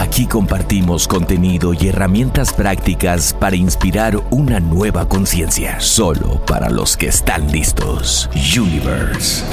[0.00, 7.08] Aquí compartimos contenido y herramientas prácticas para inspirar una nueva conciencia, solo para los que
[7.08, 8.30] están listos.
[8.58, 9.44] Universe.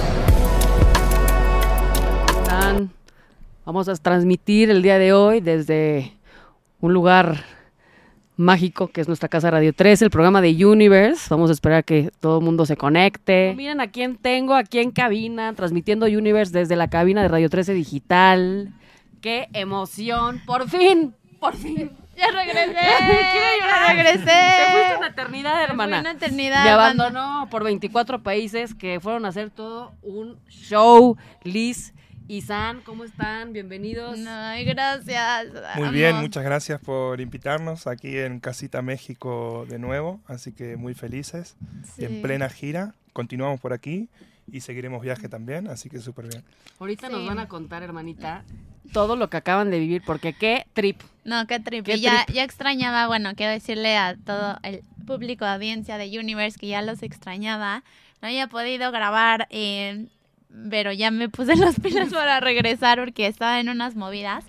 [3.66, 6.14] Vamos a transmitir el día de hoy desde
[6.80, 7.44] un lugar
[8.38, 11.28] mágico que es nuestra casa Radio 13, el programa de Universe.
[11.30, 13.54] Vamos a esperar que todo el mundo se conecte.
[13.58, 17.73] Miren a quién tengo aquí en cabina, transmitiendo Universe desde la cabina de Radio 13
[17.73, 18.73] Digital.
[19.28, 20.42] ¡Qué emoción!
[20.45, 21.14] ¡Por fin!
[21.42, 21.92] ¡Por fin!
[22.16, 22.73] Ya regresé.
[23.59, 24.23] ya regresé.
[24.23, 26.00] Te fuiste una eternidad, hermana.
[26.00, 26.64] una eternidad.
[26.64, 31.17] Me abandonó por 24 países que fueron a hacer todo un show.
[31.44, 31.94] Liz
[32.30, 33.52] y San, ¿cómo están?
[33.52, 34.17] Bienvenidos.
[34.25, 35.48] Ay, gracias.
[35.75, 40.22] Muy bien, muchas gracias por invitarnos aquí en Casita México de nuevo.
[40.25, 41.58] Así que muy felices.
[41.98, 42.94] En plena gira.
[43.11, 44.08] Continuamos por aquí
[44.52, 46.44] y seguiremos viaje también, así que súper bien.
[46.80, 48.44] Ahorita nos van a contar, hermanita,
[48.94, 51.02] todo lo que acaban de vivir, porque qué trip.
[51.23, 51.88] No, qué trip.
[51.88, 56.58] y ya, ya extrañaba, bueno, quiero decirle a todo el público de audiencia de Universe
[56.58, 57.84] que ya los extrañaba.
[58.22, 60.08] No había podido grabar, eh,
[60.70, 64.45] pero ya me puse las pilas para regresar porque estaba en unas movidas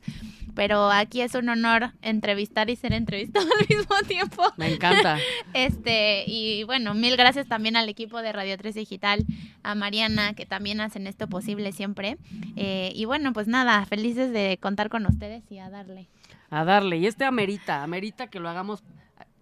[0.59, 4.43] pero aquí es un honor entrevistar y ser entrevistado al mismo tiempo.
[4.57, 5.17] Me encanta.
[5.55, 9.25] Este, y bueno, mil gracias también al equipo de Radio 3 Digital,
[9.63, 12.19] a Mariana, que también hacen esto posible siempre.
[12.57, 16.09] Eh, y bueno, pues nada, felices de contar con ustedes y a darle.
[16.51, 16.97] A darle.
[16.97, 18.83] Y este amerita, amerita que lo hagamos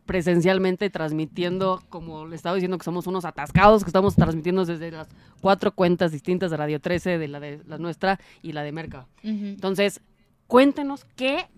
[0.04, 5.08] presencialmente transmitiendo, como le estaba diciendo que somos unos atascados, que estamos transmitiendo desde las
[5.40, 9.06] cuatro cuentas distintas de Radio 13, de la de la nuestra y la de Merca.
[9.22, 10.02] Entonces,
[10.46, 11.48] cuéntenos qué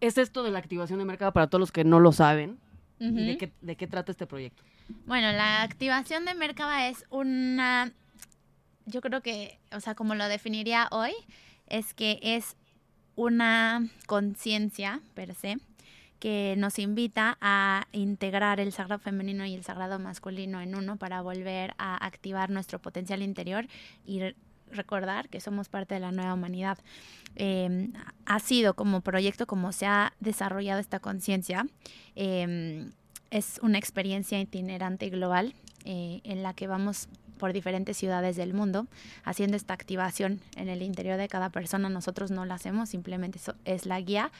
[0.00, 2.58] es esto de la activación de mercado para todos los que no lo saben.
[2.98, 4.62] de, qué, trata este proyecto?
[5.06, 7.92] Bueno, la activación de Mercaba es una,
[8.86, 11.12] yo creo que, o sea, como lo definiría hoy,
[11.66, 12.56] es que es
[13.14, 15.58] una conciencia per se
[16.18, 21.22] que nos invita a integrar el sagrado femenino y el sagrado masculino en uno para
[21.22, 23.66] volver a activar nuestro potencial interior
[24.04, 24.34] y
[24.72, 26.78] recordar que somos parte de la nueva humanidad.
[27.36, 27.92] Em,
[28.26, 31.66] ha sido como proyecto, como se ha desarrollado esta conciencia,
[32.14, 32.90] em,
[33.30, 37.08] es una experiencia itinerante y global eh, en la que vamos
[37.38, 38.88] por diferentes ciudades del mundo
[39.24, 41.88] haciendo esta activación en el interior de cada persona.
[41.88, 44.30] Nosotros no la hacemos, simplemente es la guía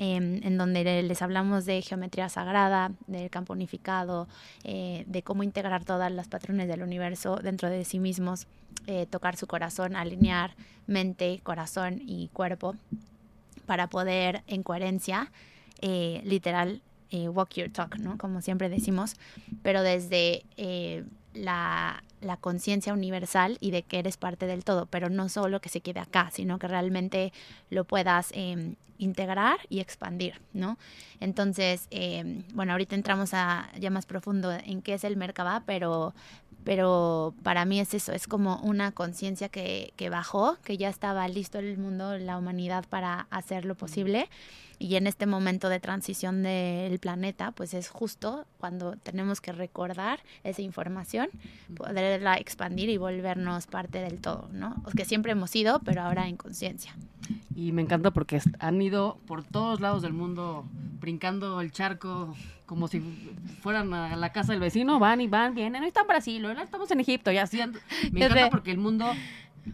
[0.00, 4.28] Em, en donde les hablamos de geometría sagrada, del campo unificado,
[4.62, 8.46] eh, de cómo integrar todas las patrones del universo dentro de sí mismos,
[8.86, 10.54] eh, tocar su corazón, alinear
[10.86, 12.76] mente, corazón y cuerpo
[13.66, 15.32] para poder en coherencia,
[15.80, 16.80] eh, literal,
[17.10, 18.18] walk your talk, ¿no?
[18.18, 19.16] Como siempre decimos,
[19.64, 20.44] pero desde
[21.34, 25.68] la, la conciencia universal y de que eres parte del todo, pero no solo que
[25.68, 27.32] se quede acá, sino que realmente
[27.70, 30.76] lo puedas eh, integrar y expandir, ¿no?
[31.20, 36.14] Entonces, eh, bueno, ahorita entramos a ya más profundo en qué es el Merkaba, pero,
[36.68, 41.26] pero para mí es eso, es como una conciencia que, que bajó, que ya estaba
[41.26, 44.28] listo el mundo, la humanidad para hacer lo posible
[44.78, 50.20] y en este momento de transición del planeta, pues es justo cuando tenemos que recordar
[50.44, 51.30] esa información,
[51.74, 54.76] poderla expandir y volvernos parte del todo, ¿no?
[54.94, 56.94] Que siempre hemos sido, pero ahora en conciencia.
[57.56, 60.66] Y me encanta porque han ido por todos lados del mundo
[61.00, 62.34] brincando el charco
[62.68, 63.00] como si
[63.62, 66.62] fueran a la casa del vecino, van y van, vienen, no están en Brasil, ahora
[66.62, 67.58] estamos en Egipto, y así.
[68.12, 69.06] Me encanta porque el mundo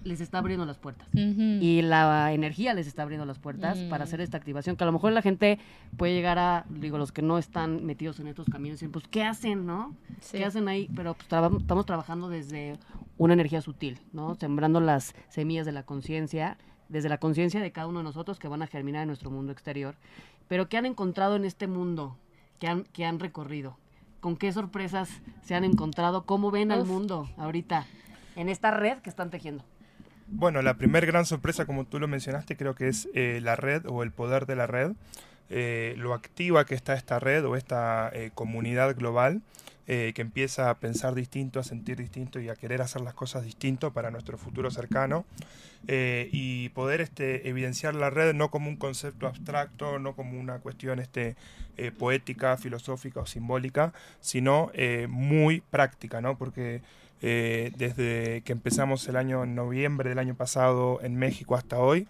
[0.04, 1.08] les está abriendo las puertas.
[1.12, 4.76] Y la energía les está abriendo las puertas para hacer esta activación.
[4.76, 5.58] Que a lo mejor la gente
[5.96, 9.24] puede llegar a, digo, los que no están metidos en estos caminos, y pues, ¿qué
[9.24, 9.96] hacen, no?
[10.30, 10.88] ¿Qué hacen ahí?
[10.94, 12.78] Pero pues, estamos trabajando desde
[13.18, 14.36] una energía sutil, ¿no?
[14.36, 16.58] Sembrando las semillas de la conciencia,
[16.88, 19.50] desde la conciencia de cada uno de nosotros que van a germinar en nuestro mundo
[19.50, 19.96] exterior.
[20.46, 22.16] Pero ¿qué han encontrado en este mundo
[22.58, 23.78] que han, que han recorrido?
[24.20, 25.10] ¿Con qué sorpresas
[25.42, 26.24] se han encontrado?
[26.24, 27.86] ¿Cómo ven al mundo ahorita?
[28.36, 29.64] en esta red que están tejiendo?
[30.26, 33.84] Bueno, la primer gran sorpresa, como tú lo mencionaste, creo que es eh, la red
[33.86, 34.92] o el poder de la red,
[35.50, 39.42] eh, lo activa que está esta red o esta eh, comunidad global
[39.86, 43.44] eh, que empieza a pensar distinto, a sentir distinto y a querer hacer las cosas
[43.44, 45.26] distinto para nuestro futuro cercano.
[45.86, 50.98] y poder este, evidenciar la red no como un concepto abstracto, no como una cuestión
[50.98, 51.36] este,
[51.98, 54.72] poética, filosófica o simbólica, sino
[55.08, 56.38] muy práctica, ¿no?
[56.38, 56.80] Porque
[57.20, 62.08] desde que empezamos el año en noviembre del año pasado en México hasta hoy,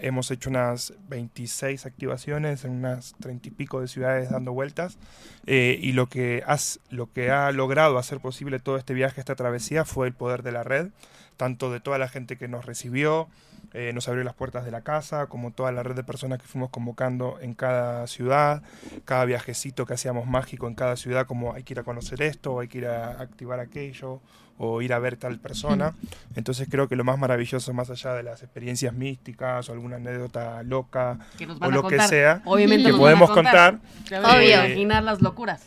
[0.00, 4.98] hemos hecho unas 26 activaciones en unas 30 y pico de ciudades dando vueltas.
[5.46, 9.34] eh, y lo que, has, lo que ha logrado hacer posible todo este viaje, esta
[9.34, 10.88] travesía, fue el poder de la red,
[11.36, 13.28] tanto de toda la gente que nos recibió,
[13.72, 16.46] eh, nos abrió las puertas de la casa, como toda la red de personas que
[16.46, 18.62] fuimos convocando en cada ciudad,
[19.04, 22.60] cada viajecito que hacíamos mágico en cada ciudad, como hay que ir a conocer esto,
[22.60, 24.20] hay que ir a activar aquello,
[24.58, 25.94] o ir a ver tal persona.
[26.36, 30.62] Entonces creo que lo más maravilloso, más allá de las experiencias místicas o alguna anécdota
[30.62, 31.18] loca
[31.60, 32.08] o lo que contar.
[32.08, 35.66] sea, Obviamente que podemos contar, Ya ves, eh, Imaginar las locuras.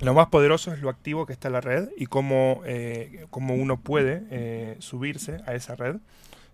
[0.00, 3.78] lo más poderoso es lo activo que está la red y cómo, eh, cómo uno
[3.80, 5.96] puede eh, subirse a esa red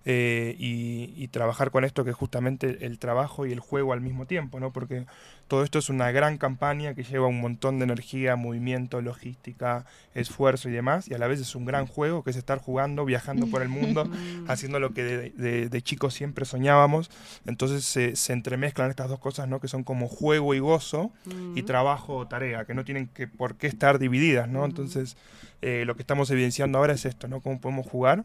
[0.09, 4.01] eh, y, y trabajar con esto que es justamente el trabajo y el juego al
[4.01, 4.73] mismo tiempo, ¿no?
[4.73, 5.05] Porque
[5.49, 9.85] todo esto es una gran campaña que lleva un montón de energía, movimiento, logística,
[10.15, 13.05] esfuerzo y demás, y a la vez es un gran juego que es estar jugando,
[13.05, 14.11] viajando por el mundo,
[14.49, 17.11] haciendo lo que de, de- de chicos siempre soñábamos.
[17.47, 19.61] Entonces se, se entremezclan estas dos cosas, ¿no?
[19.61, 21.13] Que son como juego y gozo
[21.55, 24.65] y trabajo o tarea, que no tienen que por qué estar divididas, ¿no?
[24.65, 25.17] Entonces
[25.63, 27.41] eh, lo que estamos evidenciando ahora es esto, ¿no?
[27.41, 28.25] Cómo podemos jugar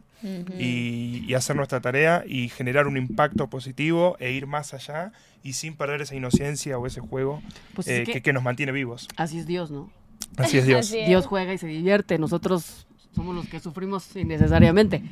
[0.58, 5.12] y, y hacer nuestra tarea y generar un impacto positivo e ir más allá
[5.42, 7.42] y sin perder esa inocencia o ese juego
[7.74, 9.08] Pues es eh, que- que, que nos mantiene vivos.
[9.16, 9.90] Así es Dios, ¿no?
[10.36, 10.90] Así es Dios.
[11.06, 12.18] Dios juega y se divierte.
[12.18, 15.02] Nosotros somos los que sufrimos innecesariamente.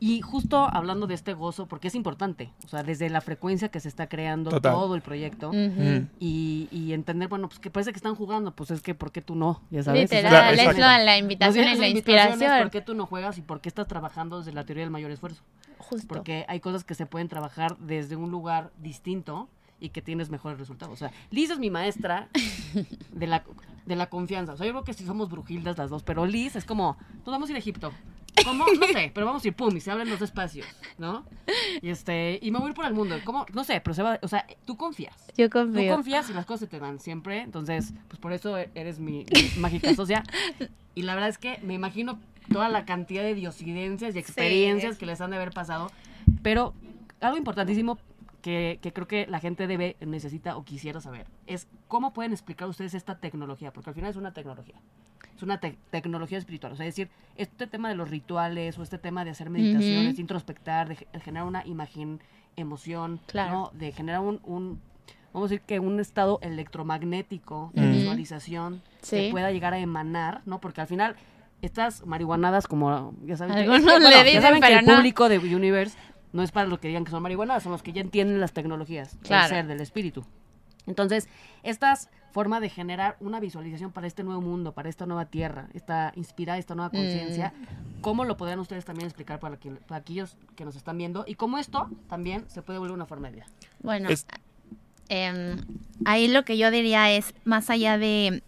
[0.00, 3.80] Y justo hablando de este gozo, porque es importante, o sea, desde la frecuencia que
[3.80, 4.72] se está creando Total.
[4.72, 6.06] todo el proyecto Ujú.
[6.20, 9.22] y, y entender, bueno, pues que parece que están jugando, pues es que, ¿por qué
[9.22, 9.60] tú no?
[9.72, 10.02] Ya sabes.
[10.02, 12.58] Literal, Claro, es la invitación la invitación es inspiración.
[12.60, 15.10] ¿Por qué tú no juegas y por qué estás trabajando desde la teoría del mayor
[15.10, 15.42] esfuerzo?
[15.78, 16.06] Justo.
[16.06, 19.48] Porque hay cosas que se pueden trabajar desde un lugar distinto
[19.80, 20.94] y que tienes mejores resultados.
[20.94, 22.28] O sea, Liz es mi maestra
[23.12, 23.44] de la,
[23.86, 24.52] de la confianza.
[24.54, 27.26] O sea, yo creo que sí somos brujildas las dos, pero Liz es como, nos
[27.26, 27.92] vamos a ir a Egipto.
[28.44, 28.64] ¿Cómo?
[28.80, 30.66] No sé, pero vamos a ir, pum, y se abren los espacios,
[30.96, 31.24] ¿no?
[31.82, 33.16] Y este, y me voy a ir por el mundo.
[33.24, 33.44] ¿Cómo?
[33.52, 35.26] No sé, pero se va, o sea, tú confías.
[35.36, 35.94] Yo Tú confío.
[35.94, 37.40] confías y las cosas se te dan siempre.
[37.40, 40.22] Entonces, pues por eso eres mi, mi mágica socia.
[40.94, 42.20] Y la verdad es que me imagino
[42.52, 45.90] toda la cantidad de diosidencias y experiencias que les han de haber pasado.
[46.42, 46.74] Pero
[47.20, 47.98] algo importantísimo
[48.42, 52.68] que, que creo que la gente debe, necesita o quisiera saber es cómo pueden explicar
[52.68, 54.76] ustedes esta tecnología, porque al final es una tecnología.
[55.36, 56.72] Es una te- tecnología espiritual.
[56.72, 60.16] O sea, es decir, este tema de los rituales o este tema de hacer meditaciones,
[60.16, 62.20] de introspectar, de, ge- de generar una imagen,
[62.56, 63.52] emoción, Claro.
[63.52, 63.70] ¿no?
[63.78, 64.80] de generar un, un-
[65.32, 67.90] vamos a decir que un estado electromagnético de Ujú.
[67.92, 70.60] visualización que pueda llegar a emanar, ¿no?
[70.60, 71.16] Porque al final
[71.62, 73.64] estas marihuanadas como ya saben que-
[74.32, 74.96] ya saben que el no.
[74.96, 75.96] público de Universe
[76.32, 78.52] no es para los que digan que son marihuanadas, son los que ya entienden las
[78.52, 79.42] tecnologías Claro.
[79.48, 80.24] del ser, del espíritu.
[80.86, 81.28] Entonces,
[81.62, 86.12] estas forma de generar una visualización para este nuevo mundo, para esta nueva tierra, esta
[86.14, 88.00] inspirar esta nueva conciencia, Mm.
[88.00, 91.24] ¿cómo lo podrían ustedes también explicar para, que- para aquellos que nos están viendo?
[91.26, 93.46] Y cómo esto también se puede volver una forma de vida.
[93.82, 94.26] Bueno, Es-
[95.08, 95.56] em,
[96.04, 98.42] ahí lo que yo diría es, más allá de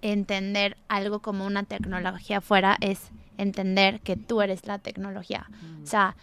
[0.00, 5.46] entender algo como una tecnología fuera, es entender que tú eres la tecnología.
[5.82, 6.16] O sea,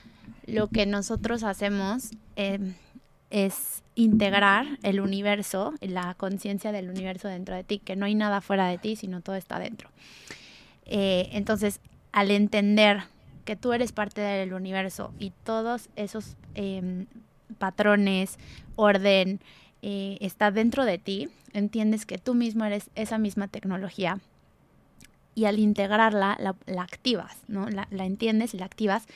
[0.51, 2.74] lo que nosotros hacemos em,
[3.29, 8.41] es integrar el universo, la conciencia del universo dentro de ti, que no hay nada
[8.41, 9.89] fuera de ti, sino todo está dentro.
[10.86, 11.79] Eh, entonces,
[12.12, 13.03] al entender
[13.46, 17.06] que tú eres parte del universo y todos esos em,
[17.58, 18.38] patrones,
[18.75, 19.39] orden,
[19.82, 24.20] eh, está dentro de ti, entiendes que tú mismo eres esa misma tecnología
[25.36, 27.68] y al integrarla la, activas, ¿no?
[27.70, 29.08] La entiendes y la activas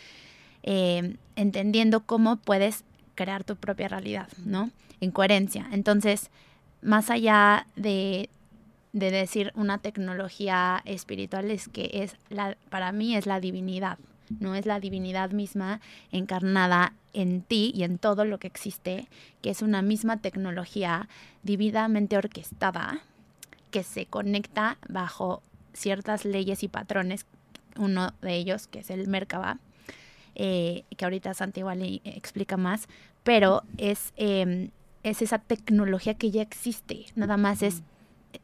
[0.63, 2.83] eh, entendiendo cómo puedes
[3.15, 4.71] crear tu propia realidad, ¿no?
[5.01, 5.67] En coherencia.
[5.71, 6.29] Entonces,
[6.81, 8.29] más allá de,
[8.93, 13.97] de decir una tecnología espiritual, es que es la, para mí es la divinidad,
[14.39, 19.07] no es la divinidad misma encarnada en ti y en todo lo que existe,
[19.41, 21.07] que es una misma tecnología
[21.43, 23.01] divinamente orquestada
[23.71, 25.41] que se conecta bajo
[25.73, 27.25] ciertas leyes y patrones,
[27.77, 29.59] uno de ellos que es el Merkaba,
[30.35, 32.87] eh, que ahorita Santi igual le explica más,
[33.23, 34.69] pero es, eh,
[35.03, 37.83] es esa tecnología que ya existe, nada más es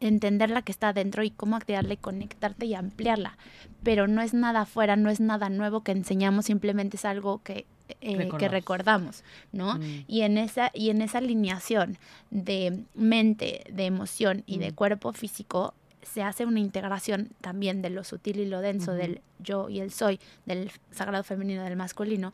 [0.01, 3.37] entender la que está adentro y cómo activarla y conectarte y ampliarla.
[3.81, 7.65] Pero no es nada afuera, no es nada nuevo que enseñamos, simplemente es algo que,
[7.87, 8.51] eh, que Recordamos.
[8.51, 9.75] recordamos, ¿no?
[9.79, 10.03] Mm.
[10.07, 11.97] Y en esa, y en esa alineación
[12.29, 14.75] de mente, de emoción y de Mm.
[14.75, 19.69] cuerpo físico, se hace una integración también de lo sutil y lo denso, del yo
[19.69, 22.33] y el soy, del sagrado femenino, del masculino,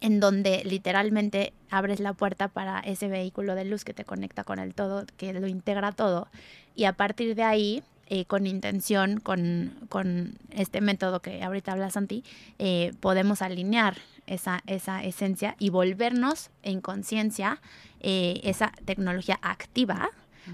[0.00, 4.58] en donde literalmente abres la puerta para ese vehículo de luz que te conecta con
[4.58, 6.28] el todo, que lo integra todo.
[6.74, 11.90] Y a partir de ahí, eh, con intención, con, con este método que ahorita habla
[11.90, 12.24] Santi,
[12.58, 17.60] eh, podemos alinear esa, esa esencia y volvernos en conciencia
[18.00, 20.10] eh, esa tecnología activa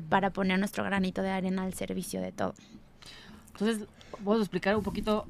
[0.08, 2.54] para poner nuestro granito de arena al servicio de todo.
[3.52, 3.86] Entonces,
[4.20, 5.26] vamos a explicar un poquito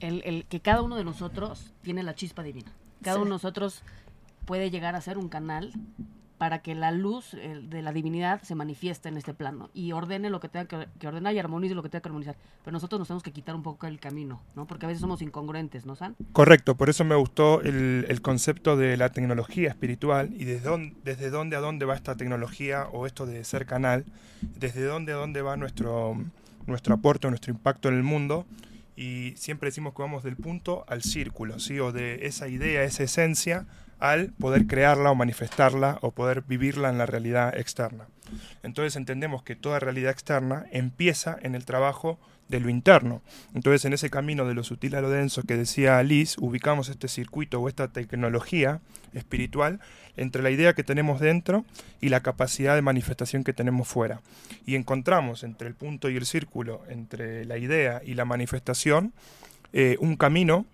[0.00, 2.70] el, el que cada uno de nosotros tiene la chispa divina.
[3.02, 3.20] Cada Sí.
[3.22, 3.82] uno de nosotros
[4.44, 5.72] puede llegar a ser un canal
[6.38, 10.40] para que la luz de la divinidad se manifieste en este plano y ordene lo
[10.40, 12.36] que tenga que, que ordenar y armonice lo que tenga que armonizar.
[12.64, 14.66] Pero nosotros nos tenemos que quitar un poco el camino, ¿no?
[14.66, 16.16] Porque a veces somos incongruentes, ¿no, San?
[16.32, 20.96] Correcto, por eso me gustó el, el concepto de la tecnología espiritual y desde dónde,
[21.04, 24.04] desde dónde a dónde va esta tecnología o esto de ser canal,
[24.42, 26.16] desde dónde a dónde va nuestro,
[26.66, 28.46] nuestro aporte, nuestro impacto en el mundo.
[28.96, 31.78] Y siempre decimos que vamos del punto al círculo, ¿sí?
[31.80, 33.66] o de esa idea, esa esencia,
[33.98, 38.06] al poder crearla o manifestarla o poder vivirla en la realidad externa.
[38.62, 43.22] Entonces entendemos que toda realidad externa empieza en el trabajo de lo interno.
[43.54, 47.08] Entonces en ese camino de lo sutil a lo denso que decía Liz, ubicamos este
[47.08, 48.80] circuito o esta tecnología
[49.14, 49.80] espiritual
[50.16, 51.64] entre la idea que tenemos dentro
[52.00, 54.20] y la capacidad de manifestación que tenemos fuera.
[54.64, 59.12] Y encontramos entre el punto y el círculo, entre la idea y la manifestación,
[59.72, 60.66] eh, un camino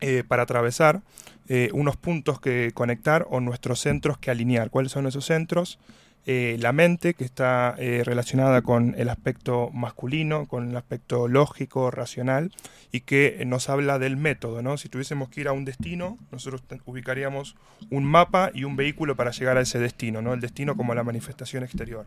[0.00, 1.02] eh, para atravesar,
[1.48, 4.70] eh, unos puntos que conectar o nuestros centros que alinear.
[4.70, 5.78] ¿Cuáles son esos centros?
[6.26, 12.50] Eh, la mente, que está relacionada con el aspecto masculino, con el aspecto lógico, racional,
[12.92, 14.62] y que nos habla del método.
[14.62, 14.78] ¿no?
[14.78, 17.56] Si tuviésemos que ir a un destino, nosotros ubicaríamos
[17.90, 20.32] un mapa y un vehículo para llegar a ese destino, ¿no?
[20.32, 22.06] el destino como la manifestación exterior.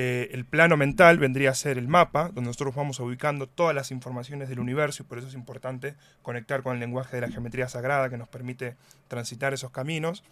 [0.00, 3.90] Eh, el plano mental vendría a ser el mapa, donde nosotros vamos ubicando todas las
[3.90, 7.68] informaciones del universo y por eso es importante conectar con el lenguaje de la geometría
[7.68, 8.76] sagrada que nos permite
[9.08, 10.22] transitar esos caminos.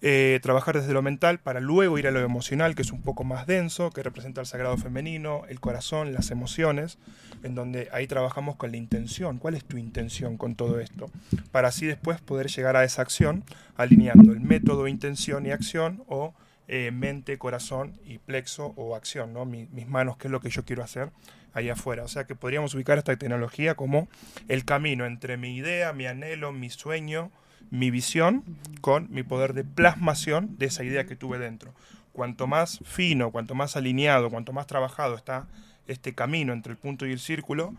[0.00, 3.22] Eh, trabajar desde lo mental para luego ir a lo emocional, que es un poco
[3.22, 6.96] más denso, que representa el sagrado femenino, el corazón, las emociones,
[7.42, 9.36] en donde ahí trabajamos con la intención.
[9.36, 11.10] ¿Cuál es tu intención con todo esto?
[11.52, 13.44] Para así después poder llegar a esa acción
[13.76, 16.32] alineando el método, intención y acción o
[16.68, 19.44] eh, mente, corazón y plexo o acción, ¿no?
[19.44, 21.10] Mi- mis manos, qué es lo que yo quiero hacer
[21.54, 22.02] ahí afuera.
[22.04, 24.08] O sea que podríamos ubicar esta tecnología como
[24.48, 27.30] el camino entre mi idea, mi anhelo, mi sueño,
[27.70, 28.44] mi visión,
[28.80, 31.72] con mi poder de plasmación de esa idea que tuve dentro.
[32.12, 35.46] Cuanto más fino, cuanto más alineado, cuanto más trabajado está
[35.86, 37.74] este camino entre el punto y el círculo,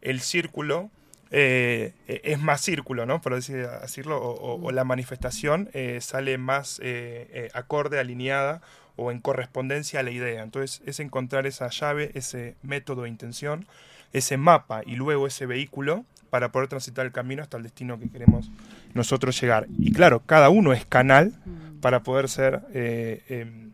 [0.00, 0.90] el círculo
[1.30, 3.20] eh, eh, es más círculo, ¿no?
[3.20, 8.60] Por decir, decirlo, o, o- o la manifestación eh, sale más eh, acorde, alineada
[8.96, 10.42] o en correspondencia a la idea.
[10.42, 13.66] Entonces es encontrar esa llave, ese método de intención,
[14.12, 18.08] ese mapa y luego ese vehículo para poder transitar el camino hasta el destino que
[18.10, 18.50] queremos
[18.94, 19.66] nosotros llegar.
[19.78, 21.32] Y claro, cada uno es canal
[21.80, 23.68] para poder ser eh,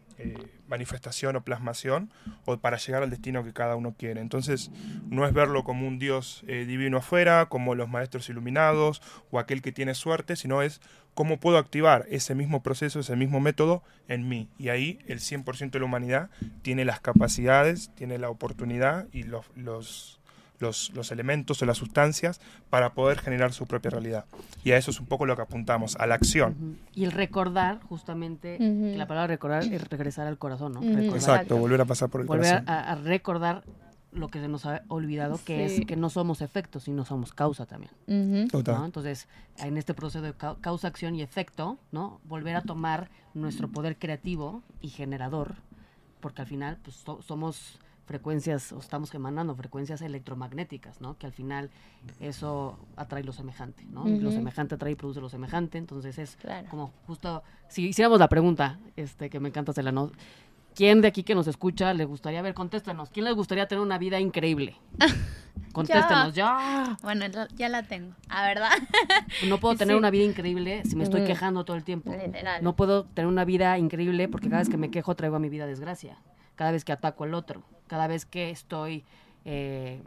[0.69, 2.11] manifestación o plasmación
[2.45, 4.21] o para llegar al destino que cada uno quiere.
[4.21, 4.71] Entonces,
[5.09, 9.63] no es verlo como un Dios eh, divino afuera, como los maestros iluminados o aquel
[9.63, 10.81] que tiene suerte, sino es
[11.15, 14.49] cómo puedo activar ese mismo proceso, ese mismo método en mí.
[14.59, 16.31] Y ahí el 100% de la humanidad
[16.63, 20.21] tiene las capacidades, tiene la oportunidad y los, los,
[20.65, 22.41] los, los elementos o las sustancias
[22.71, 24.25] para poder generar su propia realidad.
[24.65, 26.79] Y a eso es un poco lo que apuntamos, a la acción.
[26.95, 28.99] Y el recordar, justamente, que Ujú.
[28.99, 30.81] la palabra recordar es regresar al corazón, ¿no?
[30.81, 30.89] Ujú.
[30.89, 31.17] Recordar.
[31.17, 32.69] Exacto, volver a pasar por el Volver corazón.
[32.69, 33.63] a, a recordar
[34.13, 35.81] lo que se nos ha olvidado, que Sí.
[35.83, 38.49] es que no somos efectos, sino somos causa también.
[38.49, 38.77] Total.
[38.79, 38.85] ¿no?
[38.87, 39.27] Entonces,
[39.59, 42.21] en este proceso de cau- causa, acción y efecto, ¿no?
[42.25, 45.57] Volver a tomar nuestro poder creativo y generador,
[46.21, 51.17] porque al final pues, so- somos frecuencias, o estamos emanando frecuencias electromagnéticas, ¿no?
[51.19, 51.71] Que al final
[52.21, 54.07] eso atrae lo semejante, ¿no?
[54.07, 56.69] Lo semejante atrae y produce lo semejante, entonces es Claro.
[56.71, 60.11] como justo, si hiciéramos la pregunta, este, que me encanta hacerla, ¿no?
[60.75, 63.81] ¿Quién de aquí que nos escucha le gustaría, a ver, contéstanos, ¿quién les gustaría tener
[63.83, 64.77] una vida increíble?
[65.73, 66.97] Contéstenos, ya.
[67.03, 67.25] Bueno,
[67.57, 68.15] ya la tengo.
[68.29, 68.71] ¿A verdad?
[69.49, 69.99] No puedo tener Sí.
[69.99, 72.13] una vida increíble si me estoy quejando todo el tiempo.
[72.13, 72.63] Literal.
[72.63, 75.49] No puedo tener una vida increíble porque cada vez que me quejo traigo a mi
[75.49, 76.19] vida desgracia.
[76.57, 77.63] Cada vez que ataco al otro.
[77.87, 79.05] Cada vez que estoy,
[79.45, 80.03] eh,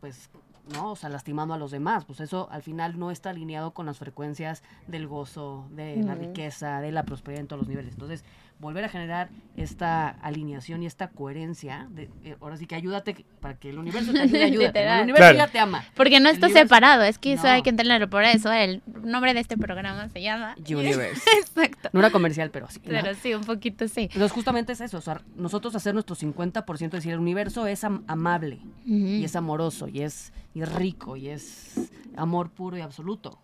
[0.00, 0.30] pues,
[0.72, 0.92] ¿no?
[0.92, 2.04] O sea, lastimando a los demás.
[2.04, 6.80] Pues eso al final no está alineado con las frecuencias del gozo, de la riqueza,
[6.80, 7.94] de la prosperidad en todos los niveles.
[7.94, 8.24] Entonces,
[8.60, 11.86] volver a generar esta alineación y esta coherencia.
[11.90, 14.82] De, eh, ahora sí que ayúdate para que el universo te ayude, ayúdate.
[14.82, 15.38] El universo Claro.
[15.38, 15.84] ya te ama.
[15.94, 17.50] Porque no está universo- separado, es que eso No.
[17.50, 18.08] hay que entenderlo.
[18.10, 21.22] Por eso el nombre de este programa se llama Universe.
[21.40, 21.88] Exacto.
[21.92, 22.80] No era comercial, pero sí.
[22.84, 22.90] ¿no?
[22.90, 24.02] Pero sí, un poquito sí.
[24.02, 24.98] Entonces, justamente es eso.
[24.98, 29.88] O sea, nosotros hacer nuestro 50%, decir, el universo es am- amable y es amoroso
[29.88, 33.38] y es, y es rico y es amor puro y absoluto.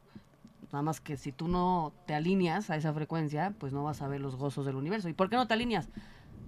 [0.76, 4.08] Nada más que si tú no te alineas a esa frecuencia, pues no vas a
[4.08, 5.08] ver los gozos del universo.
[5.08, 5.88] ¿Y por qué no te alineas?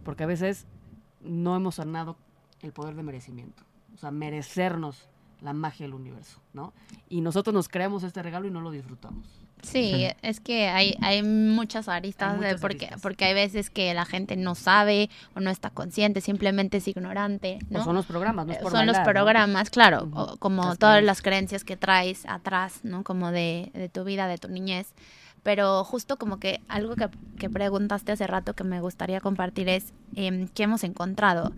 [0.05, 0.67] Porque a veces
[1.23, 2.19] no hemos sanado
[2.61, 3.63] el poder de merecimiento.
[3.95, 5.09] O sea, merecernos
[5.41, 6.75] la magia del universo, ¿no?
[7.09, 9.48] Y nosotros nos creamos este regalo y no lo disfrutamos.
[9.63, 13.01] Sí, es que hay, hay muchas aristas, Hay de muchas porque, aristas.
[13.03, 17.59] porque hay veces que la gente no sabe o no está consciente, simplemente es ignorante,
[17.71, 17.81] ¿no?
[17.81, 20.95] O son los programas, no es Eh, por son los programas, claro, como Las todas
[20.95, 21.05] creencias.
[21.07, 23.03] las creencias que traes atrás, ¿no?
[23.05, 24.93] Como de, de tu vida, de tu niñez.
[25.43, 29.93] Pero justo como que algo que, que preguntaste hace rato que me gustaría compartir es
[30.17, 31.53] em, qué hemos encontrado.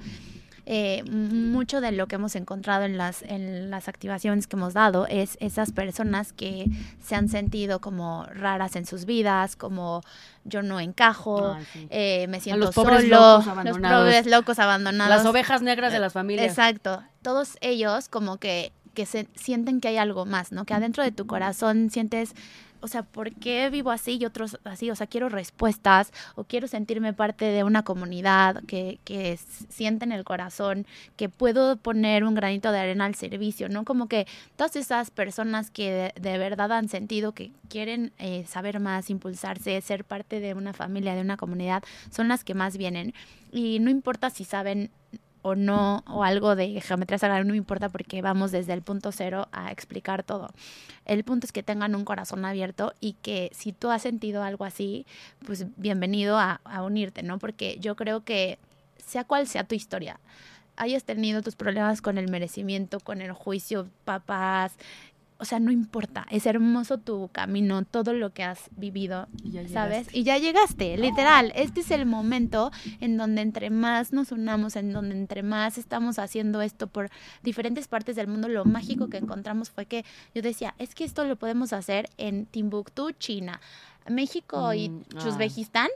[0.66, 5.06] Eh, mucho de lo que hemos encontrado en las, en las activaciones que hemos dado
[5.06, 6.66] es esas personas que
[7.02, 10.02] se han sentido como raras en sus vidas, como
[10.44, 11.86] yo no encajo, Ay, sí.
[11.90, 15.16] eh, me siento los pobres solo, locos los pobres locos abandonados.
[15.16, 16.46] Las ovejas negras de las familias.
[16.46, 17.02] Exacto.
[17.22, 20.64] Todos ellos como que, que se sienten que hay algo más, ¿no?
[20.64, 22.32] Que adentro de tu corazón sientes,
[22.80, 24.90] o sea, ¿por qué vivo así y otros así?
[24.90, 30.12] O sea, quiero respuestas o quiero sentirme parte de una comunidad que, que siente en
[30.12, 33.84] el corazón que puedo poner un granito de arena al servicio, ¿no?
[33.84, 38.80] Como que todas esas personas que de, de verdad han sentido que quieren eh, saber
[38.80, 43.14] más, impulsarse, ser parte de una familia, de una comunidad, son las que más vienen.
[43.52, 44.90] Y no importa si saben
[45.42, 49.12] o no, o algo de geometría sagrada, no me importa porque vamos desde el punto
[49.12, 50.50] cero a explicar todo.
[51.04, 54.64] El punto es que tengan un corazón abierto y que si tú has sentido algo
[54.64, 55.06] así,
[55.46, 57.38] pues bienvenido a, a unirte, ¿no?
[57.38, 58.58] Porque yo creo que
[58.98, 60.20] sea cual sea tu historia,
[60.76, 64.72] hayas tenido tus problemas con el merecimiento, con el juicio, papás,
[65.40, 69.68] o sea, no importa, es hermoso tu camino, todo lo que has vivido, Y ya
[69.68, 70.08] ¿sabes?
[70.12, 71.52] Y ya llegaste, literal.
[71.56, 76.18] Este es el momento en donde entre más nos unamos, en donde entre más estamos
[76.18, 77.10] haciendo esto por
[77.42, 81.24] diferentes partes del mundo, lo mágico que encontramos fue que yo decía, es que esto
[81.24, 83.60] lo podemos hacer en Timbuktu, China,
[84.08, 85.28] México y Mm, ah.
[85.28, 85.88] Uzbekistán.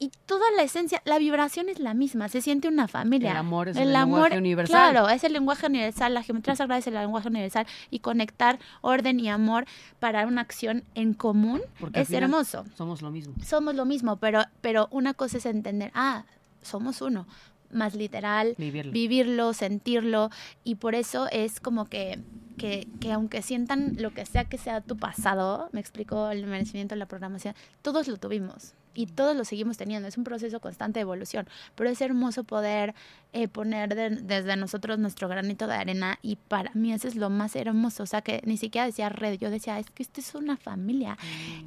[0.00, 3.32] Y toda la esencia, la vibración es la misma, se siente una familia.
[3.32, 4.92] El amor es el lenguaje universal.
[4.92, 9.18] Claro, es el lenguaje universal, la geometría sagrada es el lenguaje universal y conectar orden
[9.18, 9.64] y amor
[9.98, 12.64] para una acción en común Porque es hermoso.
[12.76, 13.34] Somos lo mismo.
[13.44, 16.24] Somos lo mismo, pero, pero una cosa es entender, ah,
[16.62, 17.26] somos uno,
[17.72, 18.92] más literal, Vivirlo.
[18.92, 20.30] vivirlo, sentirlo,
[20.62, 22.20] y por eso es como que,
[22.56, 26.94] que, que aunque sientan lo que sea que sea tu pasado, me explicó el merecimiento
[26.94, 30.98] de la programación, todos lo tuvimos y todos lo seguimos teniendo, es un proceso constante
[30.98, 32.94] de evolución, pero es hermoso poder
[33.32, 37.30] eh, poner de- desde nosotros nuestro granito de arena y para mí eso es lo
[37.30, 40.34] más hermoso, o sea que ni siquiera decía red, yo decía, es que esto es
[40.34, 41.16] una familia,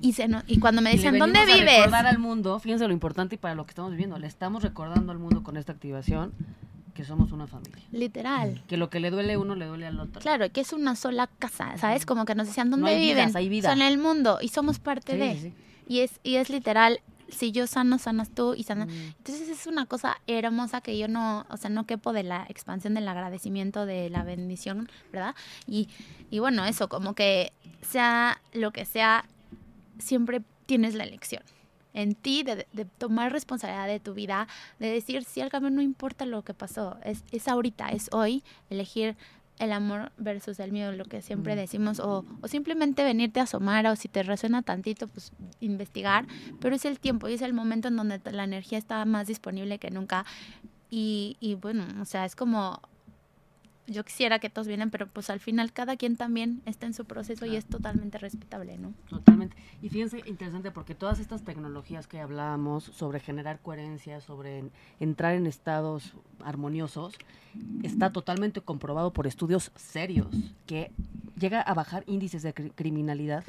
[0.01, 0.95] y, se no- y cuando me Mm.
[0.95, 1.77] Decían, ¿dónde venimos a vives?
[1.77, 5.11] recordar al mundo, fíjense lo importante y para lo que estamos viviendo, le estamos recordando
[5.13, 6.33] al mundo con esta activación
[6.93, 7.81] que somos una familia.
[7.93, 8.61] Literal.
[8.67, 10.19] Que lo que le duele a uno le duele al otro.
[10.21, 12.05] Claro, que es una sola casa, ¿sabes?
[12.05, 13.15] Como que nos decían, No ¿dónde hay viven?
[13.27, 13.69] vidas, hay vida.
[13.69, 15.39] Son el mundo y somos parte Sí, de.
[15.39, 15.53] sí.
[15.87, 16.99] Y es y es literal,
[17.31, 18.85] si yo sano, sanas tú y sana.
[18.85, 19.13] Mm.
[19.17, 22.93] Entonces es una cosa hermosa que yo no, o sea, no quepo de la expansión
[22.93, 25.35] del agradecimiento, de la bendición, ¿verdad?
[25.67, 25.89] Y,
[26.29, 29.25] y bueno, eso, como que sea lo que sea,
[29.97, 31.43] siempre tienes la elección
[31.93, 34.47] en ti de, de tomar responsabilidad de tu vida,
[34.79, 38.43] de decir, si al cambio no importa lo que pasó, es, es ahorita, es hoy,
[38.69, 39.17] elegir
[39.59, 43.85] el amor versus el miedo, lo que siempre decimos, o, o simplemente venirte a asomar,
[43.87, 46.25] o si te resuena tantito, pues investigar,
[46.59, 49.77] pero es el tiempo y es el momento en donde la energía está más disponible
[49.77, 50.25] que nunca.
[50.89, 52.81] Y, y bueno, o sea, es como,
[53.87, 57.05] yo quisiera que todos vienen, pero pues al final cada quien también está en su
[57.05, 58.93] proceso y es totalmente respetable, ¿no?
[59.09, 59.55] Totalmente.
[59.81, 65.33] Y fíjense, interesante, porque todas estas tecnologías que hablábamos sobre generar coherencia, sobre en- entrar
[65.35, 66.13] en estados
[66.43, 67.15] armoniosos,
[67.83, 70.27] está totalmente comprobado por estudios serios
[70.65, 70.91] que
[71.37, 73.43] llega a bajar índices de cri- criminalidad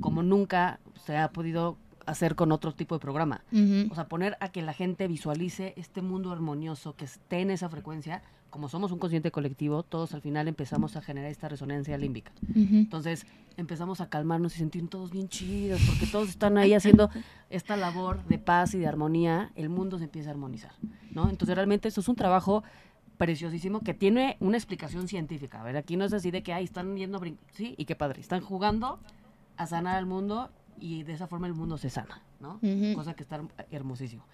[0.00, 3.42] como nunca se ha podido hacer con otro tipo de programa.
[3.90, 7.68] O sea, poner a que la gente visualice este mundo armonioso, que esté en esa
[7.68, 12.32] frecuencia, como somos un consciente colectivo, todos al final empezamos a generar esta resonancia límbica.
[12.54, 17.08] Entonces empezamos a calmarnos y sentir todos bien chidos, porque todos están ahí haciendo
[17.48, 20.72] esta labor de paz y de armonía, el mundo se empieza a armonizar,
[21.12, 21.30] ¿no?
[21.30, 22.62] Entonces realmente esto es un trabajo
[23.16, 25.62] preciosísimo que tiene una explicación científica.
[25.62, 27.96] A ver, aquí no es así de que, ay, están yendo a sí, y qué
[27.96, 29.00] padre, están jugando
[29.56, 32.60] a sanar al mundo y de esa forma el mundo se sana, ¿no?
[32.94, 34.26] Cosa que está hermosísimo.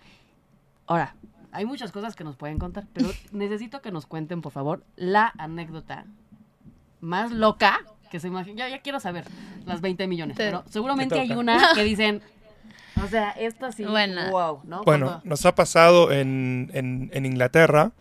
[0.88, 1.14] Ahora,
[1.52, 5.32] hay muchas cosas que nos pueden contar, pero necesito que nos cuenten, por favor, la
[5.38, 6.04] anécdota
[7.00, 7.80] más loca
[8.10, 8.56] que se imagina.
[8.56, 9.24] Ya, ya quiero saber
[9.66, 12.22] las 20 millones, pero seguramente Te hay una que dicen,
[13.02, 14.30] o sea, esta sí, Buena.
[14.30, 14.82] wow, ¿no?
[14.84, 17.92] Bueno, nos ha pasado en, en- en Inglaterra.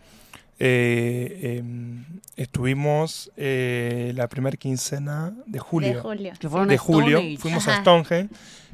[0.58, 2.04] Eh, em,
[2.36, 5.94] estuvimos eh, la primera quincena de julio.
[5.94, 6.32] De julio.
[6.38, 7.18] que fueron de a julio.
[7.18, 7.38] Stone Age.
[7.38, 7.80] Fuimos a.
[7.80, 8.28] Stonehenge.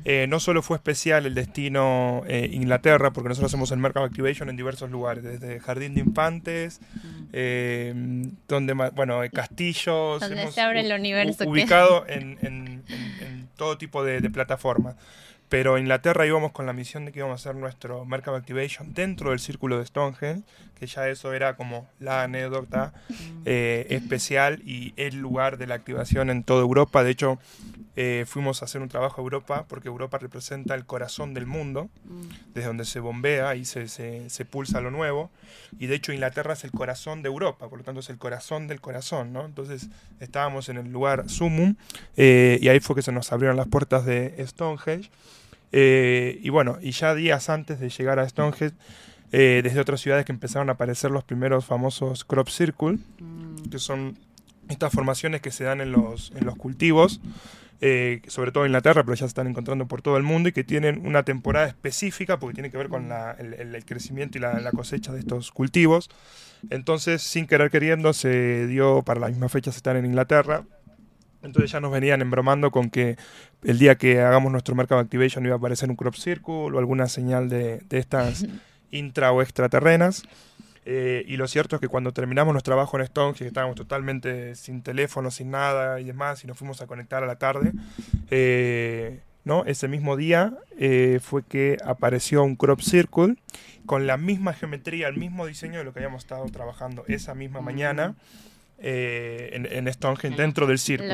[0.07, 4.51] Eh, no solo fue especial el destino eh, Inglaterra, porque nosotros hacemos el Mercado Activation
[4.51, 6.81] en diversos lugares, desde Jardín de Infantes,
[7.33, 7.95] eh,
[8.47, 10.21] donde ma- bueno, eh, castillos.
[10.21, 11.49] Donde hemos se abre el u- universo, u- ¿qué?
[11.49, 14.97] ubicado en, en- en- en todo tipo de, de plataformas.
[15.49, 18.95] Pero en Inglaterra íbamos con la misión de que íbamos a hacer nuestro Mercado Activation
[18.95, 20.43] dentro del círculo de Stonehenge,
[20.79, 22.93] que ya eso era como la anécdota
[23.45, 27.05] eh, especial y el lugar de la activación en toda Europa.
[27.05, 27.39] De hecho,
[27.97, 31.89] eh, fuimos a hacer un trabajo a Europa porque Europa representa el corazón del mundo,
[32.53, 35.31] desde donde se bombea y se, se- se pulsa lo nuevo.
[35.79, 38.67] Y de hecho Inglaterra es el corazón de Europa, por lo tanto es el corazón
[38.67, 39.45] del corazón, ¿no?
[39.45, 39.89] Entonces
[40.21, 41.77] estábamos en el lugar Sumum
[42.17, 45.11] eh, y ahí fue que se nos abrieron las puertas de Stonehenge.
[45.73, 48.75] Eh, y bueno, y ya días antes de llegar a Stonehenge,
[49.33, 52.99] eh, desde otras ciudades que empezaron a aparecer los primeros famosos crop circle,
[53.71, 54.17] que son
[54.69, 57.21] estas formaciones que se dan en los, en los cultivos,
[57.87, 60.53] eh, sobre todo en Inglaterra, pero ya se están encontrando por todo el mundo y
[60.53, 64.41] que tienen una temporada específica porque tiene que ver con la- el, el- crecimiento y
[64.41, 66.09] la, la cosecha de estos cultivos.
[66.71, 70.65] Entonces, sin querer queriendo, se dio para las mismas fechas estar en Inglaterra.
[71.43, 73.19] Entonces ya nos venían embromando con que
[73.65, 77.07] el día que hagamos nuestro Mercado Activation iba a aparecer un crop circle o alguna
[77.07, 78.47] señal de, de estas
[78.91, 80.23] intra o extraterrenas.
[80.87, 84.55] Eh, y lo cierto es que cuando terminamos nuestro trabajo en Stonehenge, que estábamos totalmente
[84.55, 87.73] sin teléfono, sin nada y demás, y nos fuimos a conectar a la tarde,
[88.31, 89.65] eh, ¿no?
[89.65, 93.37] ese mismo día eh, fue que apareció un crop circle
[93.87, 97.61] con la misma geometría, el mismo diseño de lo que habíamos estado trabajando esa misma
[97.61, 98.15] mañana
[98.79, 101.11] eh, en, en Stonehenge, dentro del círculo.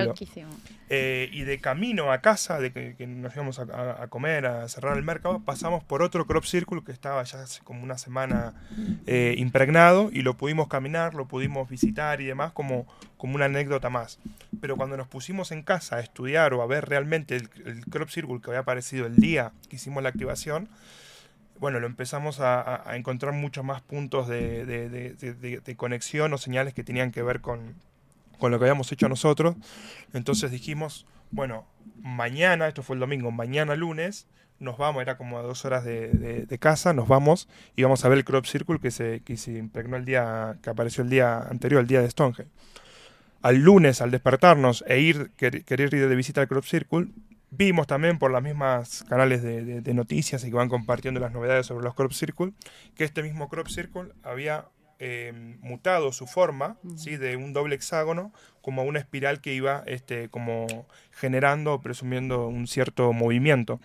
[0.93, 4.45] Eh, y de camino a casa, de que, que nos íbamos a, a- a comer,
[4.47, 7.97] a cerrar el mercado, pasamos por otro crop circle que estaba ya hace como una
[7.97, 8.55] semana
[9.07, 12.87] eh, impregnado y lo pudimos caminar, lo pudimos visitar y demás como,
[13.19, 14.19] como una anécdota más.
[14.61, 18.09] Pero cuando nos pusimos en casa a estudiar o a ver realmente el, el crop
[18.09, 20.69] circle que había aparecido el día que hicimos la activación,
[21.61, 27.23] bueno, lo empezamos a, encontrar muchos más puntos de, conexión o señales que tenían que
[27.23, 27.75] ver con,
[28.39, 29.57] con lo que habíamos hecho nosotros.
[30.15, 31.67] Entonces dijimos, bueno,
[32.03, 34.27] mañana, esto fue el domingo, mañana lunes,
[34.59, 38.19] nos vamos, era como a dos horas de, casa, nos vamos y vamos a ver
[38.19, 41.83] el crop circle que se, que se impregnó el día, que apareció el día anterior,
[41.83, 42.47] el día de Stonehenge.
[43.43, 47.09] Al lunes, al despertarnos e ir, quer- querer ir de visita al crop circle,
[47.51, 51.33] vimos también por las mismas canales de, de- de noticias y que van compartiendo las
[51.33, 52.53] novedades sobre los crop circle,
[52.95, 54.67] que este mismo crop circle había
[54.99, 57.17] eh, mutado su forma, ¿sí?
[57.17, 60.67] de un doble hexágono, como una espiral que iba este, como
[61.11, 63.81] generando o presumiendo un cierto movimiento.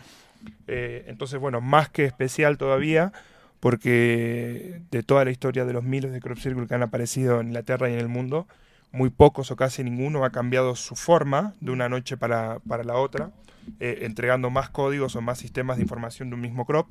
[0.68, 3.14] Eh, entonces, bueno, más que especial todavía,
[3.62, 7.48] porque de toda la historia de los miles de crop circle que han aparecido en
[7.48, 8.48] Inglaterra y en el mundo,
[8.92, 12.96] muy pocos o casi ninguno ha cambiado su forma de una noche para, para la
[12.96, 13.32] otra,
[13.80, 16.88] eh, entregando más códigos o más sistemas de información de un mismo crop.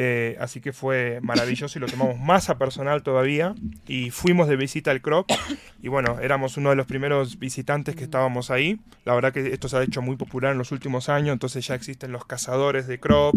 [0.00, 3.56] Eh, así que fue maravilloso y lo tomamos más a personal todavía.
[3.88, 5.28] Y fuimos de visita al crop.
[5.82, 8.78] Y bueno, éramos uno de los primeros visitantes que estábamos ahí.
[9.04, 11.32] La verdad que esto se ha hecho muy popular en los últimos años.
[11.32, 13.34] Entonces ya existen los cazadores de crop,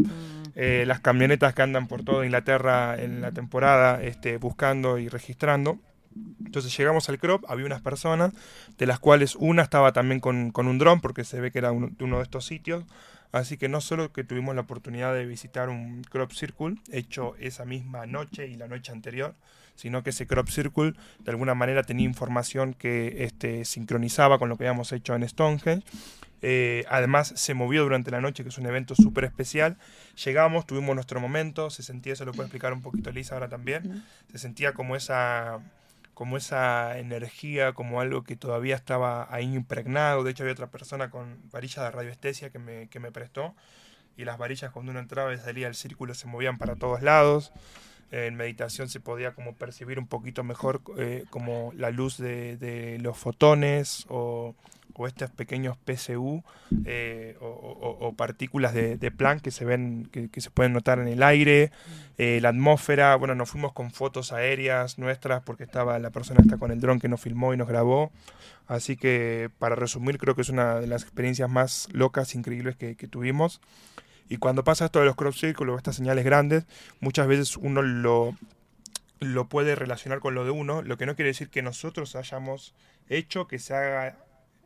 [0.56, 5.80] eh, las camionetas que andan por toda Inglaterra en la temporada este, buscando y registrando.
[6.45, 8.34] Entonces llegamos al crop, había unas personas,
[8.78, 11.71] de las cuales una estaba también con, con un dron, porque se ve que era
[11.71, 12.84] uno, de uno de estos sitios.
[13.32, 17.63] Así que no solo que tuvimos la oportunidad de visitar un crop circle hecho esa
[17.63, 19.36] misma noche y la noche anterior,
[19.76, 24.58] sino que ese crop circle de alguna manera tenía información que este, sincronizaba con lo
[24.58, 25.84] que habíamos hecho en Stonehenge.
[26.43, 29.78] Eh, además se movió durante la noche, que es un evento súper especial.
[30.26, 34.04] Llegamos, tuvimos nuestro momento, se sentía, se lo puede explicar un poquito Elisa ahora también,
[34.32, 35.60] se sentía como esa
[36.21, 40.23] como esa energía, como algo que todavía estaba ahí impregnado.
[40.23, 43.55] De hecho, había otra persona con varillas de radioestesia que me, que me prestó.
[44.17, 47.51] Y las varillas cuando uno entraba y salía del círculo se movían para todos lados.
[48.12, 52.99] En meditación se podía como percibir un poquito mejor eh, como la luz de, de
[52.99, 54.53] los fotones o,
[54.95, 56.43] o estos pequeños PCU
[56.86, 61.23] eh, o, partículas de, de Planck que se ven, que, se pueden notar en el
[61.23, 61.71] aire,
[62.17, 66.58] eh, la atmósfera, bueno, nos fuimos con fotos aéreas nuestras porque estaba la persona está
[66.58, 68.12] con el dron que nos filmó y nos grabó.
[68.67, 72.95] Así que para resumir creo que es una de las experiencias más locas, increíbles que,
[72.95, 73.60] tuvimos.
[74.30, 76.65] Y cuando pasa esto de los crop circles o estas señales grandes,
[77.01, 78.36] muchas veces uno lo,
[79.19, 82.73] lo puede relacionar con lo de uno, lo que no quiere decir que nosotros hayamos
[83.10, 84.15] hecho que se haga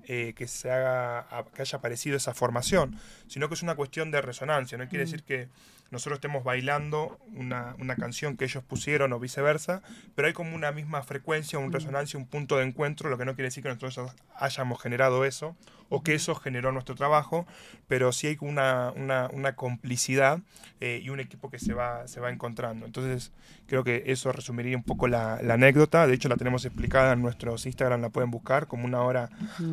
[0.08, 4.22] eh, que se haga que haya aparecido esa formación, sino que es una cuestión de
[4.22, 5.50] resonancia, no quiere decir que
[5.96, 9.82] nosotros estemos bailando una, una, canción que ellos pusieron o viceversa,
[10.14, 13.34] pero hay como una misma frecuencia, una resonancia, un punto de encuentro, lo que no
[13.36, 15.56] quiere decir que nosotros hayamos generado eso
[15.90, 17.46] o que eso generó nuestro trabajo,
[17.88, 20.40] pero sí hay una, una, una complicidad
[20.82, 22.86] eh, y un equipo que se va, se va encontrando.
[22.86, 23.32] Entonces
[23.68, 27.22] creo que eso resumiría un poco la, la anécdota, de hecho la tenemos explicada en
[27.22, 29.30] nuestros Instagram, la pueden buscar como una hora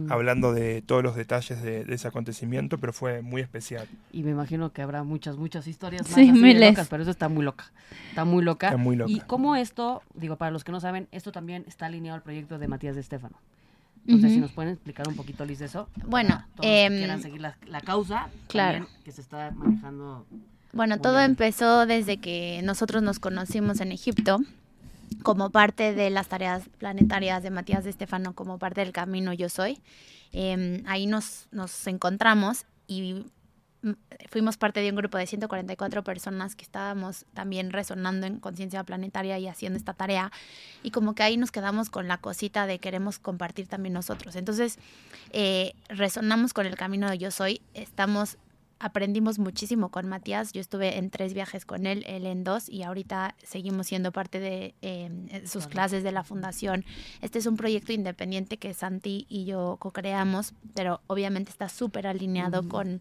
[0.08, 3.88] hablando de todos los detalles de, de ese acontecimiento, pero fue muy especial.
[4.12, 6.70] Y me imagino que habrá muchas, muchas historias Sí, así de miles.
[6.70, 7.64] locas, pero eso está muy loca.
[8.08, 8.68] Está muy loca.
[8.68, 9.10] Está muy loca.
[9.10, 12.58] Y cómo esto, digo, para los que no saben, esto también está alineado al proyecto
[12.58, 13.36] de Matías de Estefano.
[14.06, 14.34] Entonces, Ujú.
[14.34, 15.88] si nos pueden explicar un poquito, Liz, de eso.
[16.06, 18.78] Bueno, todos que em, quieran seguir la, la causa, claro.
[18.84, 20.26] también, que se está manejando.
[20.72, 24.40] Bueno, todo empezó desde que nosotros nos conocimos en Egipto
[25.22, 29.48] como parte de las tareas planetarias de Matías de Estefano, como parte del camino Yo
[29.48, 29.78] Soy.
[30.32, 33.26] Eh, ahí nos, nos encontramos y
[34.28, 39.38] fuimos parte de un grupo de 144 personas que estábamos también resonando en conciencia planetaria
[39.38, 40.30] y haciendo esta tarea.
[40.82, 44.36] Y como que ahí nos quedamos con la cosita de queremos compartir también nosotros.
[44.36, 44.78] Entonces,
[45.32, 47.60] eh, resonamos con el camino de Yo Soy.
[47.74, 48.38] Estamos
[48.82, 50.52] aprendimos muchísimo con Matías.
[50.52, 54.40] Yo estuve en tres viajes con él, él en dos, y ahorita seguimos siendo parte
[54.40, 56.84] de eh, sus clases de la fundación.
[57.20, 62.68] Este es un proyecto independiente que Santi y yo co-creamos, pero obviamente está súper alineado
[62.68, 63.00] con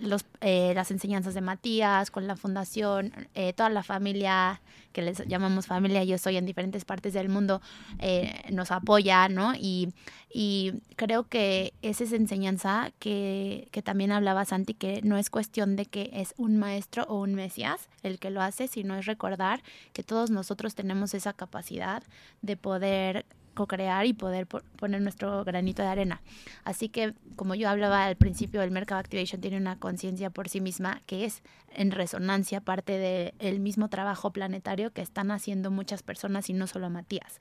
[0.00, 4.60] los, eh, las enseñanzas de Matías, con la fundación, eh, toda la familia
[4.92, 7.60] que les llamamos familia, yo soy en diferentes partes del mundo,
[8.00, 9.54] eh, nos apoya, ¿no?
[9.54, 9.92] Y,
[10.32, 15.76] y creo que esa es enseñanza que, que también hablaba Santi, que no es cuestión
[15.76, 19.62] de que es un maestro o un mesías el que lo hace, sino es recordar
[19.92, 22.02] que todos nosotros tenemos esa capacidad
[22.42, 23.26] de poder
[23.66, 26.22] co-crear y poder po- poner nuestro granito de arena.
[26.64, 30.60] Así que, como yo hablaba al principio, el Mercado Activation tiene una conciencia por sí
[30.62, 31.42] misma que es
[31.76, 32.98] en resonancia parte
[33.38, 37.38] del mismo trabajo planetario que están haciendo muchas personas y no solo Matías,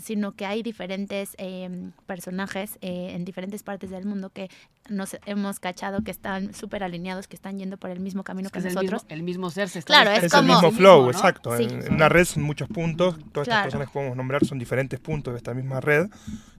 [0.00, 4.48] sino que hay diferentes eh, personajes eh, en diferentes partes del mundo que
[4.88, 8.60] nos hemos cachado que están súper alineados, que están yendo por el mismo camino que
[8.60, 9.02] es el nosotros.
[9.02, 11.10] mismo, el mismo ser se está Claro, es Es como- el mismo flow, ¿no?
[11.10, 11.56] exacto.
[11.58, 11.64] Sí.
[11.64, 13.60] En, en una red son muchos puntos, todas Claro.
[13.60, 16.08] estas personas que podemos nombrar son diferentes puntos de esta misma red,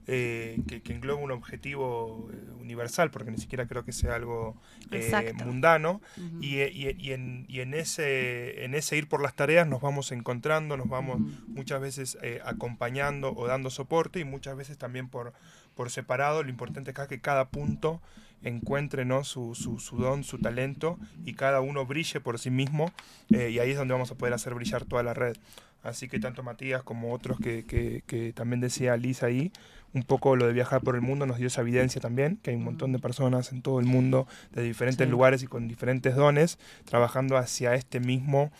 [0.06, 4.56] eh, que, que engloba un objetivo eh, universal, porque ni siquiera creo que sea algo
[4.90, 6.00] eh, mundano,
[6.40, 9.80] y, eh, y- y en, y en ese, en ese ir por las tareas nos
[9.82, 15.08] vamos encontrando, nos vamos muchas veces eh, acompañando o dando soporte, y muchas veces también
[15.08, 15.32] por,
[15.74, 18.00] por separado, lo importante acá es que cada punto
[18.42, 19.24] encuentre ¿no?
[19.24, 22.92] su, su, su don, su talento y cada uno brille por sí mismo
[23.30, 25.36] eh, y ahí es donde vamos a poder hacer brillar toda la red.
[25.82, 29.52] Así que tanto Matías como otros que, que, que también decía Lisa ahí,
[29.94, 32.56] un poco lo de viajar por el mundo nos dio esa evidencia también, que hay
[32.56, 35.10] un montón de personas en todo el mundo de diferentes Sí.
[35.10, 38.50] lugares y con diferentes dones trabajando hacia este mismo,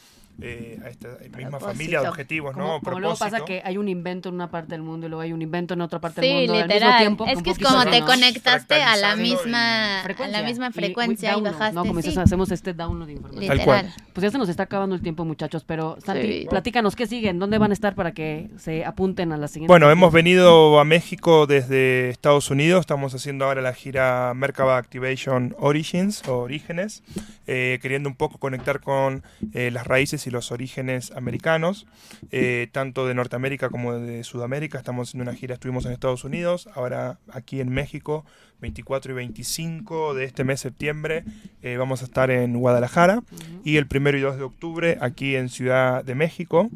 [0.40, 2.80] eh, a esta misma familia de objetivos, Como, ¿no?
[2.80, 5.32] como luego pasa que hay un invento en una parte del mundo y luego hay
[5.32, 6.98] un invento en otra parte Sí, del mundo al mismo literal.
[7.00, 7.26] tiempo.
[7.26, 11.36] es que es como te conectaste a la y- misma, a la misma Y- frecuencia
[11.36, 11.74] y, bajaste.
[11.74, 13.46] No, como sí, dices, hacemos este download de información.
[13.48, 13.86] Tal cual.
[13.86, 14.04] literal.
[14.12, 16.46] Pues ya se nos está acabando el tiempo, muchachos, pero Santi, Sí.
[16.48, 17.38] platícanos, ¿qué siguen?
[17.38, 19.70] ¿Dónde van a estar para que se apunten a la siguiente?
[19.72, 22.80] Bueno, hemos venido a México desde Estados Unidos.
[22.80, 27.02] Estamos haciendo ahora la gira Merkaba Activation Origins o Orígenes,
[27.46, 29.22] eh, queriendo un poco conectar con
[29.52, 31.86] eh, las raíces y los orígenes americanos,
[32.30, 34.78] eh, tanto de Norteamérica como de Sudamérica.
[34.78, 38.24] Estamos haciendo una gira, estuvimos en Estados Unidos, ahora aquí en México,
[38.60, 41.24] 24 y 25 de este mes septiembre,
[41.62, 43.22] eh, vamos a estar en Guadalajara.
[43.64, 46.70] Y el primero y 2 de octubre aquí en Ciudad de México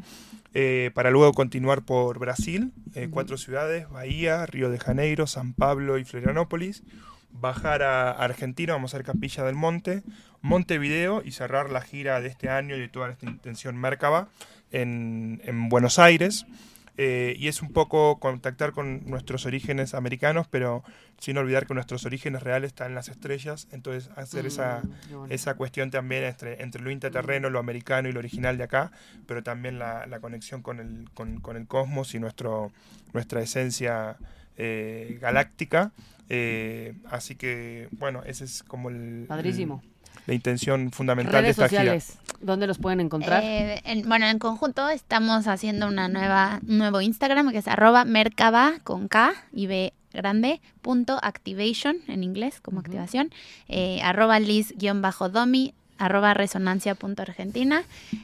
[0.55, 5.97] eh, para luego continuar por Brasil, eh, cuatro ciudades, Bahía, Río de Janeiro, San Pablo
[5.97, 6.83] y Florianópolis,
[7.31, 10.03] bajar a Argentina, vamos a hacer Capilla del Monte,
[10.43, 14.27] Montevideo y cerrar la gira de este año y de toda esta intención Merkaba
[14.71, 16.45] en, en Buenos Aires.
[16.95, 20.83] Eh, y es un poco contactar con nuestros orígenes americanos, pero
[21.17, 25.55] sin olvidar que nuestros orígenes reales están en las estrellas, entonces hacer esa, Mm, esa
[25.55, 28.91] cuestión también entre, entre lo interterreno, lo americano y lo original de acá,
[29.25, 32.71] pero también la, la conexión con el, con, con el cosmos y nuestro,
[33.11, 34.17] nuestra esencia
[34.57, 35.93] eh, galáctica.
[36.29, 39.81] Eh, así que, bueno, ese es como el, Padrísimo.
[39.83, 39.92] el-
[40.27, 43.43] la intención fundamental Redes de esta sociales, ¿dónde los pueden encontrar?
[43.43, 48.05] Eh, en- bueno, en conjunto estamos haciendo una nueva, un nuevo Instagram que es arroba
[48.05, 53.31] mercaba con K y B grande punto activation en inglés como activación
[53.67, 57.83] eh, arroba liz guion bajo domi arroba resonancia.argentina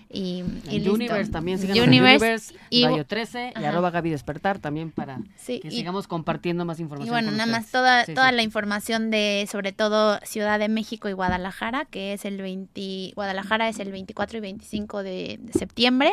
[0.09, 0.93] y, y En listo.
[0.93, 5.19] Universe también, síganos en Universe Universe, y- Radio 13 y arroba Gaby Despertar también para
[5.37, 7.13] Sí, que y- sigamos compartiendo más Y información.
[7.13, 8.35] bueno, con nada más toda, Sí, toda sí.
[8.35, 13.69] la información de sobre todo Ciudad de México y Guadalajara, que es el 20, Guadalajara
[13.69, 16.11] es el 24 y 25 de, de septiembre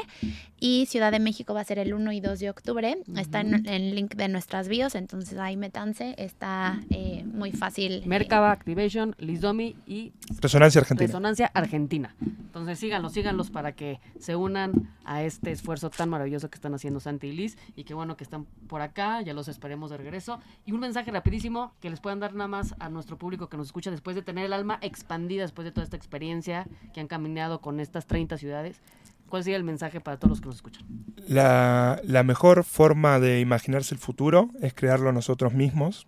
[0.60, 2.98] y Ciudad de México va a ser el 1 y 2 de octubre.
[3.16, 7.92] Está en en el link de nuestras bios, entonces ahí métanse, está eh, muy fácil.
[7.92, 11.06] eh, Merkaba Activation, Lizdomi y Resonancia Argentina.
[11.06, 12.14] Resonancia Argentina.
[12.20, 17.00] Entonces síganlos, síganlos para que se unan a este esfuerzo tan maravilloso que están haciendo
[17.00, 20.40] Santi y Liz y que bueno que están por acá, ya los esperemos de regreso.
[20.64, 23.66] Y un mensaje rapidísimo que les puedan dar nada más a nuestro público que nos
[23.66, 27.60] escucha después de tener el alma expandida, después de toda esta experiencia que han caminado
[27.60, 28.80] con estas 30 ciudades.
[29.28, 30.84] ¿Cuál sería el mensaje para todos los que nos escuchan?
[31.26, 36.06] La, la mejor forma de imaginarse el futuro es crearlo nosotros mismos.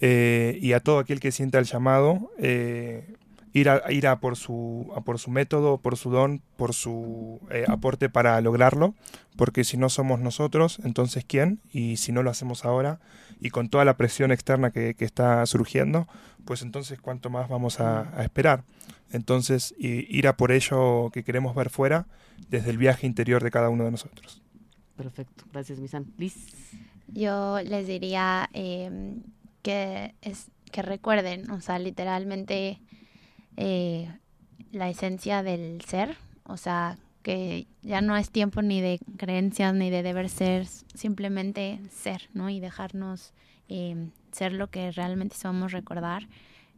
[0.00, 3.14] eh, y a todo aquel que sienta el llamado, eh,
[3.58, 7.40] ir, a, ir a, por su, a por su método, por su don, por su
[7.50, 8.94] eh, aporte para lograrlo.
[9.36, 11.60] Porque si no somos nosotros, entonces ¿quién?
[11.72, 13.00] Y si no lo hacemos ahora,
[13.40, 16.06] y con toda la presión externa que, que está surgiendo,
[16.44, 18.64] pues entonces cuánto más vamos a, a esperar.
[19.12, 22.06] Entonces, i- ir a por ello que queremos ver fuera
[22.48, 24.42] desde el viaje interior de cada uno de nosotros.
[24.96, 26.06] Perfecto, gracias Misan.
[26.16, 26.34] Liz.
[27.08, 29.16] Yo les diría eh,
[29.62, 32.80] que, es, que recuerden, o sea, literalmente
[33.56, 34.10] eh,
[34.72, 39.90] la esencia del ser, o sea, que ya no es tiempo ni de creencias ni
[39.90, 42.50] de deber ser, simplemente ser, ¿no?
[42.50, 43.32] Y dejarnos
[43.68, 46.28] eh, ser lo que realmente somos, recordar.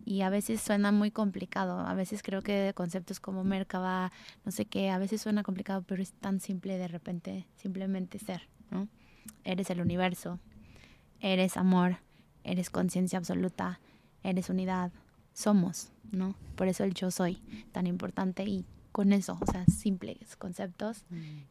[0.04, 4.10] Y a veces suena muy complicado, a veces creo que conceptos como Merkaba,
[4.44, 8.48] no sé qué, a veces suena complicado, pero es tan simple de repente, simplemente ser,
[8.70, 8.88] ¿no?
[9.44, 10.38] Eres el universo,
[11.20, 11.98] eres amor,
[12.42, 13.80] eres conciencia absoluta,
[14.22, 14.92] eres unidad,
[15.38, 16.34] somos, ¿no?
[16.56, 17.40] Por eso el yo soy
[17.72, 21.04] tan importante y con eso, o sea, simples conceptos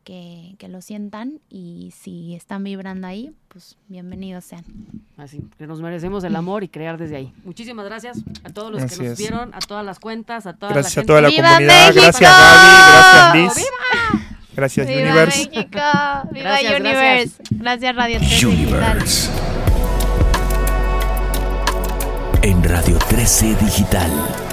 [0.03, 4.65] que, que lo sientan y si están vibrando ahí, pues bienvenidos sean.
[5.15, 7.33] Así, que nos merecemos el amor y crear desde ahí.
[7.45, 9.17] Muchísimas gracias a todos los Así que nos es.
[9.19, 11.43] vieron, a todas las cuentas, a toda Gracias la a toda la gente.
[11.47, 11.93] comunidad.
[11.93, 13.67] Gracias Gaby, gracias Liz.
[14.53, 15.37] Gracias ¡Viva Universe.
[15.49, 15.79] México!
[16.31, 17.43] ¡Viva Gracias, Universe!
[17.51, 18.53] Gracias, Radio 13 Digital.
[18.97, 19.46] Universe.
[22.47, 24.46] En Radio 13 Digital.